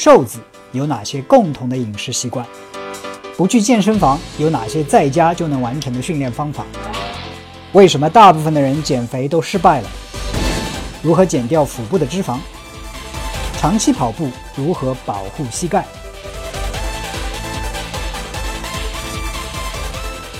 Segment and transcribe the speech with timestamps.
[0.00, 0.38] 瘦子
[0.70, 2.46] 有哪些共同的饮食习惯？
[3.36, 6.64] 不去健身房有哪些在家就能完成的训练方法？
[7.72, 9.90] 为什么大部分的人减肥都失败了？
[11.02, 12.38] 如何减掉腹部的脂肪？
[13.56, 15.84] 长期跑步如何保护膝盖？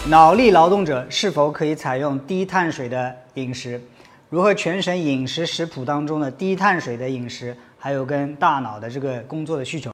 [0.07, 3.83] 脑力劳动者是否可以采用低碳水的饮食？
[4.31, 9.89] 如何全省饮食食谱当中的低碳水的饮食，还有跟大脑的这个工作的需求？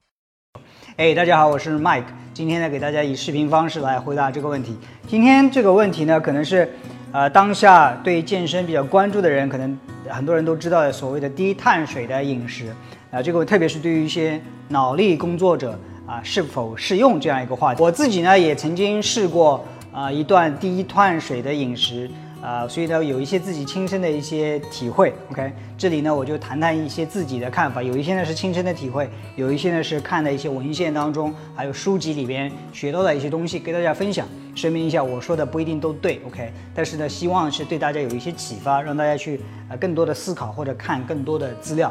[0.97, 4.75] 哎，大家好，我是 Mike，今天呢给大家以视频方式来回答这个问题。
[5.07, 6.73] 今天这个问题呢，可能是，
[7.13, 12.75] 呃，当下对健身比较关注的人，可能很多人都知道的所谓的低碳水的饮食，
[13.11, 17.83] 啊，这个特别是对于一些脑力工作者啊，是否适用这样一个话题？
[17.83, 19.63] 我自己呢也曾经试过
[19.93, 22.11] 啊一段低碳水的饮食。
[22.45, 25.15] 啊，所以呢，有一些自己亲身的一些体会。
[25.31, 27.83] OK，这里呢，我就谈谈一些自己的看法。
[27.83, 34.29] 有一些呢是亲身的体会，有一些呢是看的一些文献当中，还有书籍里边学到的一些东西，跟大家分享。
[34.55, 36.21] 声明一下，我说的不一定都对。
[36.27, 41.91] OK，但是呢，希望是对大家有一些启发，让大家去呃更多的思考或者看更多的资料。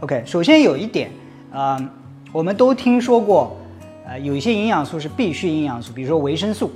[0.00, 1.12] OK，首先有一点，
[1.52, 1.78] 啊，
[2.32, 3.56] 我们都听说过，
[4.04, 6.72] 呃，有一些营养素是必需营养素，比如说维生素。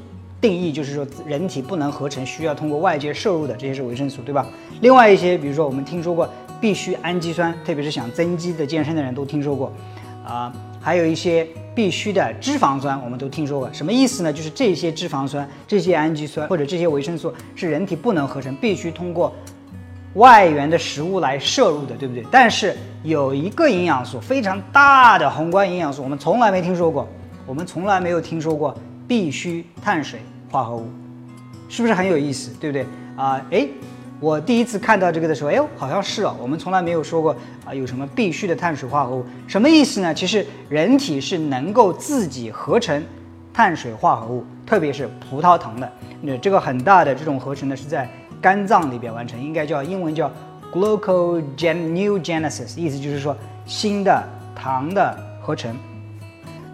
[0.46, 4.46] 定义就是说，人体不能合成，需要通过外界摄入的，这些是维生素，对吧？
[4.80, 6.28] 另外一些，比如说我们听说过
[6.60, 9.72] 必须氨基酸，特别是想增肌的健身的人都听说过，
[10.24, 13.68] 啊，还有一些必须的脂肪酸，我们都听说过。
[13.72, 14.32] 什么意思呢？
[14.32, 19.34] 就是这些脂肪酸、这些氨基酸或者这些维生素是人体不能合成，必须通过
[20.14, 22.24] 外源的食物来摄入的，对不对？
[22.30, 27.08] 但是有一个营养素非常大的宏观营养素，我们从来没听说过，
[27.44, 28.72] 我们从来没有听说过。
[29.08, 30.18] 必须碳水
[30.50, 30.88] 化合物，
[31.68, 33.44] 是不是很有意思，对不对啊？
[33.50, 33.66] 哎，
[34.20, 40.14] 我第一次看到这个的时候，哎呦，好像是哦，我们从来没有说过啊，有什么必须的碳水化合物，什么意思呢？
[40.14, 43.02] 其实人体是能够自己合成
[43.52, 45.92] 碳水化合物，特别是葡萄糖的。
[46.22, 48.08] 那这个很大的这种合成呢，是在
[48.40, 50.30] 肝脏里边完成，应该叫英文叫
[50.72, 54.22] gluconeogenesis，意思就是说新的
[54.54, 55.74] 糖的合成。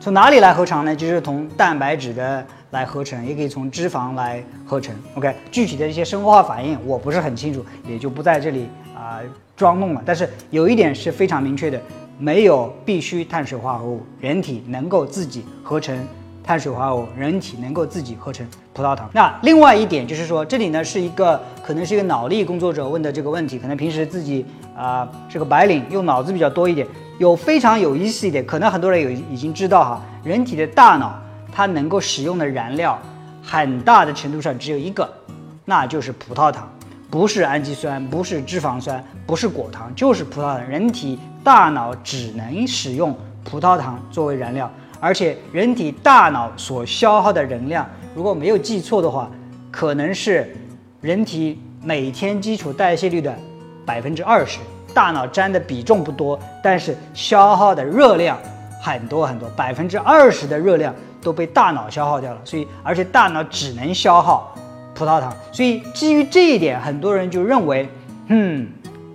[0.01, 0.97] 从哪里来合成呢？
[0.97, 4.95] 就是从蛋白质的来合成，也可以从脂肪来合成。
[5.15, 9.21] OK，具体的一些生化反应我不是很清楚，也就不在这里啊
[9.57, 10.03] 装弄了。
[10.05, 11.81] 但是有一点是非常明确的，
[12.19, 15.97] 没有必须碳水化合物，人体能够自己合成
[16.43, 19.09] 碳水化合物，人体能够自己合成葡萄糖。
[19.13, 26.87] 那另外一点就是说，这里呢是一个可能是一个脑力工作者问的这个问题，可能平时自己啊是个白领，用脑子比较多一点。
[27.19, 31.21] 有非常有意思一点，可能很多人有已经知道哈，人体的大脑
[31.53, 32.99] 它能够使用的燃料，
[33.43, 35.09] 很大的程度上只有一个，
[35.67, 36.69] 那就是葡萄糖，
[37.11, 40.67] 不是氨基酸，不是脂肪酸，不是果糖，就是葡萄糖。
[40.67, 43.15] 人体大脑只能使用
[43.45, 49.31] 葡萄糖作为燃料，而且人体大脑所消耗的能量，如果没有记错的话，
[49.71, 50.57] 可能是
[51.01, 53.37] 人体每天基础代谢率的
[53.85, 54.59] 百分之二十。
[54.95, 58.39] 大脑占的比重不多，但是消耗的热量
[58.83, 62.41] 很多很多，百分之二十的热量都被大脑消耗掉了。
[62.45, 64.53] 所以，而且大脑只能消耗
[64.93, 65.33] 葡萄糖。
[65.53, 67.89] 所以，基于这一点，很多人就认为，
[68.27, 68.67] 嗯，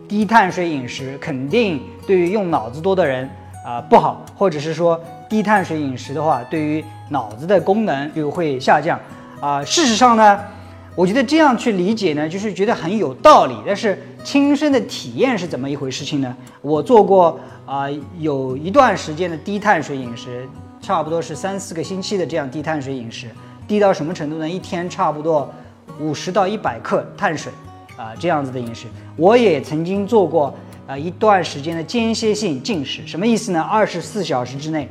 [0.08, 3.30] 低碳水饮食肯定对于用脑子多的人
[3.66, 8.98] 啊不好，或者是说低碳水饮食的话，对于脑子的功能就会下降
[9.42, 9.62] 啊。
[9.66, 10.40] 事实上呢？
[10.96, 13.56] 我觉得这样去理解呢，就是觉得很有道理。
[13.68, 16.36] 但是亲身的体验是怎么一回事情呢？
[16.62, 17.86] 我做过啊，
[18.20, 20.46] 有一段时间的低碳水饮食，
[20.82, 23.30] 差不多是三四个星期的这样低碳水饮食，
[23.70, 24.50] 低到什么程度呢？
[24.50, 25.50] 一天差不多
[25.98, 27.54] 五十到一百克碳水
[27.96, 28.88] 啊，这样子的饮食。
[29.16, 30.54] 我也曾经做过
[30.86, 33.62] 啊一段时间的间歇性进食，什么意思呢？
[33.62, 34.90] 二十四小时之内。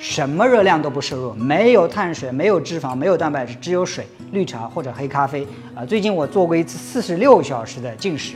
[0.00, 5.44] 什么热量都不摄入，没有碳水，没有脂肪，没有蛋白质，只有水、绿茶或者黑咖啡
[5.74, 5.84] 啊。
[5.84, 8.34] 最近我做过一次四十六小时的进食，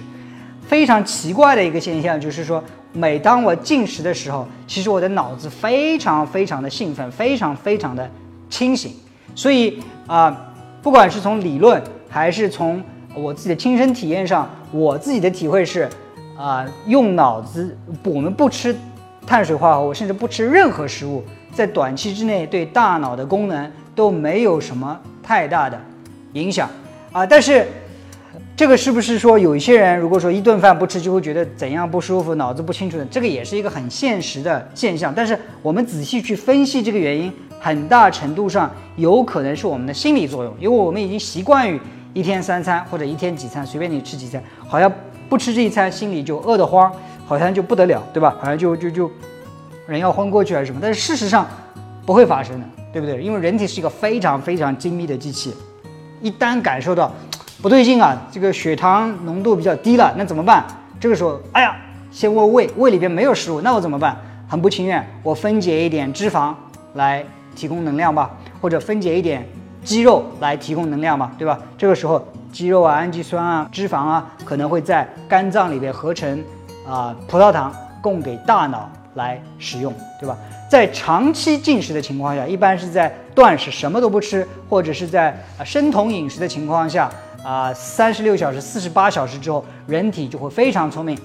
[0.72, 2.64] 非常奇怪的一个现象就是说，
[2.94, 8.10] 每当我进食的时候，其实我的脑子非常非常的兴奋，非常非常的
[8.48, 8.90] 清醒。
[9.34, 10.34] 所以啊，
[10.80, 12.82] 不管是从理论还是从
[13.14, 15.86] 我自己的亲身体验上，我自己的体会是，
[16.38, 18.74] 啊，用脑子，我们不吃
[19.26, 21.22] 碳水化合物，甚至不吃任何食物。
[21.52, 25.78] 在短期之内对大脑的功能都没有什么太大的
[26.32, 26.66] 影响
[27.12, 27.68] 啊，但是
[28.62, 33.04] 这个是不是说有一些人如果说一顿饭不吃就会觉得怎样不舒服、脑子不清楚的？
[33.06, 35.12] 这个也是一个很现实的现象。
[35.12, 41.80] 但是我们仔细去分析这个原因，很大程度上有可能是我们的心理作用，因为我们已经习惯于
[42.14, 44.88] 一天三餐或者一天几餐，随便你吃几餐，好像
[45.28, 46.88] 不吃这一餐心里就饿得慌，
[47.26, 48.36] 好像就不得了，对吧？
[48.38, 49.10] 好像就就就。
[49.88, 50.78] 人要昏过去还是什么？
[50.80, 51.44] 但是事实上
[52.06, 53.20] 不会发生的，对不对？
[53.20, 55.52] 因为人体是一个非常非常精密的机器，
[56.20, 57.12] 一旦感受到
[57.62, 60.66] 不对劲啊，这个血糖浓度比较低了，那怎么办？
[60.98, 61.76] 这个时候，哎呀，
[62.10, 64.16] 先问胃，胃里边没有食物，那我怎么办？
[64.48, 66.52] 很不情愿，我分解一点脂肪
[66.94, 67.24] 来
[67.54, 69.48] 提供能量吧，或者分解一点
[69.84, 71.56] 肌肉来提供能量嘛，对吧？
[71.78, 76.42] 这个时候，肌肉啊、氨基酸啊、脂肪啊，可能会在肝脏里边合成
[76.84, 77.72] 啊葡萄糖，
[78.02, 80.36] 供给大脑来使用，对吧？
[80.68, 87.10] 在长期进食的情况下，一般是在断食什么都不吃，或者是在啊生酮饮食的情况下
[87.44, 91.18] 啊，三十六小时、四十八小时之后，人体就会非常聪明。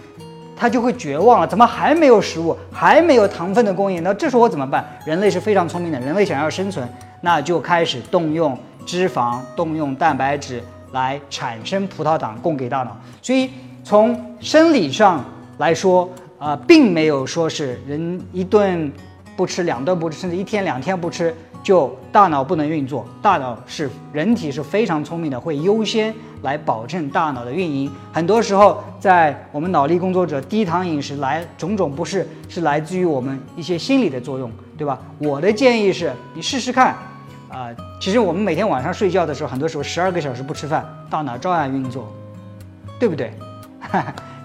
[0.60, 4.02] 他就会绝望了，怎么还没有食物，还没有糖分的供应？
[4.02, 4.84] 那这时候我怎么办？
[5.06, 6.90] 人类是非常聪明的，人类想要生存，
[7.22, 10.60] 那就开始动用脂肪、动用蛋白质
[10.94, 12.98] 来产生葡萄糖供给大脑。
[13.22, 13.52] 所以
[13.84, 15.24] 从生理上
[15.60, 16.10] 来说，
[16.40, 18.92] 啊，并没有说是人一顿
[19.36, 21.32] 不吃，两顿不吃，甚至一天两天不吃。
[21.68, 27.92] 就大脑不能运作，大脑是人体是非常聪明的，会优先来保证大脑的运营。
[28.14, 34.98] 很多时候，在我们脑力工作者，低糖饮食来种种不适，是来自于我们一些心理的作用，对吧？
[35.18, 36.96] 我的建议是你试试看，
[37.50, 37.68] 啊，
[38.00, 42.08] 其实我们每天晚上睡觉的时候，很多时候十二个小时不吃饭，大脑照样运作，
[42.98, 43.34] 对不对？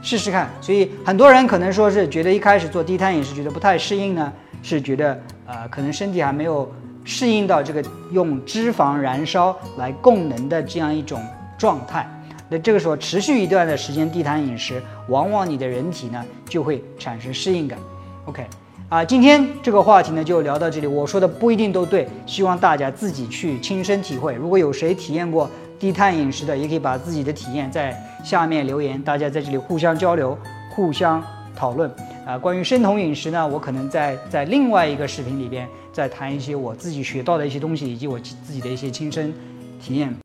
[0.02, 0.50] 试试看。
[0.60, 5.16] 所以很多人可能说是觉得一开始做低碳饮食觉得不太适应呢，是觉得
[5.46, 6.68] 呃可能身体还没有。
[7.04, 7.82] 适应到这个
[8.12, 11.20] 用脂肪燃烧来供能的这样一种
[11.58, 12.08] 状态，
[12.48, 17.78] 那这个时候持续一段的时间低碳饮食，往往你的人体呢就会产生适应感。
[18.26, 18.46] OK，
[18.88, 20.86] 啊，今天这个话题呢就聊到这里。
[20.86, 24.34] 我说的不一定都对，希望大家自己去亲身体会。
[24.34, 30.38] 如果有谁体验过低碳饮食的，也可以把自己的体验在下面留言，大家在这里互相交流，
[30.70, 31.20] 互相
[31.56, 31.90] 讨论。
[32.24, 39.32] 啊，关于生酮饮食呢，我可能在在另外一个视频里边再谈一些我自己学到的一些东西，以及我自己的一些亲身
[39.80, 40.14] 体验。